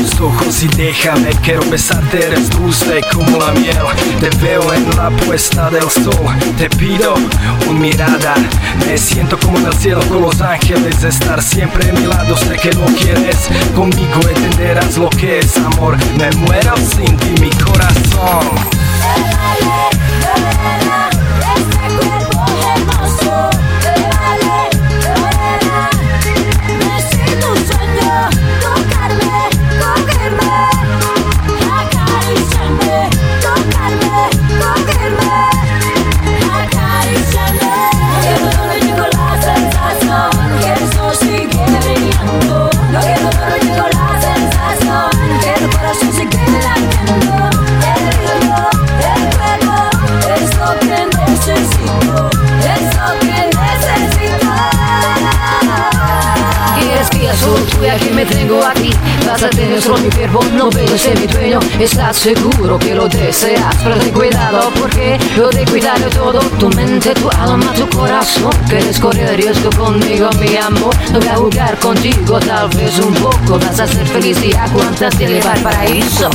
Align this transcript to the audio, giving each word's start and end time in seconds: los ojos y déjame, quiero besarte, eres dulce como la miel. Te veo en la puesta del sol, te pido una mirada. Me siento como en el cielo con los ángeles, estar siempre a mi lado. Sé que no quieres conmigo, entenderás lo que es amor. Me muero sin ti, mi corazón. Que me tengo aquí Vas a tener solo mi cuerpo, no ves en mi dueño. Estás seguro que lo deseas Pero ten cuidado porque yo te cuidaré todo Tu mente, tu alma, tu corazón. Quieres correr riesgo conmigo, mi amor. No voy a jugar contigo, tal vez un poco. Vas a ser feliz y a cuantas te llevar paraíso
los 0.00 0.20
ojos 0.20 0.62
y 0.62 0.68
déjame, 0.68 1.30
quiero 1.42 1.62
besarte, 1.70 2.26
eres 2.26 2.50
dulce 2.50 3.00
como 3.12 3.38
la 3.38 3.52
miel. 3.52 3.76
Te 4.20 4.30
veo 4.38 4.72
en 4.72 4.88
la 4.96 5.10
puesta 5.10 5.70
del 5.70 5.90
sol, 5.90 6.36
te 6.56 6.68
pido 6.70 7.14
una 7.68 7.80
mirada. 7.80 8.34
Me 8.86 8.96
siento 8.96 9.38
como 9.38 9.58
en 9.58 9.66
el 9.66 9.74
cielo 9.74 10.00
con 10.08 10.22
los 10.22 10.40
ángeles, 10.40 11.02
estar 11.02 11.42
siempre 11.42 11.90
a 11.90 11.92
mi 11.92 12.06
lado. 12.06 12.36
Sé 12.36 12.56
que 12.56 12.70
no 12.76 12.86
quieres 12.86 13.48
conmigo, 13.74 14.20
entenderás 14.34 14.96
lo 14.96 15.10
que 15.10 15.38
es 15.40 15.56
amor. 15.58 15.96
Me 16.16 16.30
muero 16.32 16.74
sin 16.76 17.16
ti, 17.16 17.34
mi 17.40 17.50
corazón. 17.50 18.80
Que 57.98 58.10
me 58.10 58.24
tengo 58.24 58.62
aquí 58.64 58.90
Vas 59.26 59.42
a 59.42 59.50
tener 59.50 59.80
solo 59.80 59.98
mi 59.98 60.10
cuerpo, 60.10 60.44
no 60.52 60.70
ves 60.70 61.06
en 61.06 61.20
mi 61.20 61.26
dueño. 61.26 61.60
Estás 61.78 62.16
seguro 62.16 62.78
que 62.78 62.94
lo 62.94 63.08
deseas 63.08 63.76
Pero 63.82 63.96
ten 63.96 64.12
cuidado 64.12 64.70
porque 64.78 65.18
yo 65.36 65.48
te 65.50 65.64
cuidaré 65.64 66.06
todo 66.10 66.40
Tu 66.58 66.68
mente, 66.70 67.14
tu 67.14 67.30
alma, 67.30 67.72
tu 67.74 67.88
corazón. 67.96 68.52
Quieres 68.68 68.98
correr 68.98 69.36
riesgo 69.36 69.70
conmigo, 69.70 70.28
mi 70.40 70.56
amor. 70.56 70.94
No 71.12 71.18
voy 71.18 71.28
a 71.28 71.36
jugar 71.36 71.78
contigo, 71.78 72.38
tal 72.40 72.68
vez 72.70 72.98
un 72.98 73.14
poco. 73.14 73.58
Vas 73.58 73.80
a 73.80 73.86
ser 73.86 74.06
feliz 74.06 74.38
y 74.42 74.52
a 74.52 74.64
cuantas 74.64 75.16
te 75.16 75.26
llevar 75.26 75.60
paraíso 75.62 76.30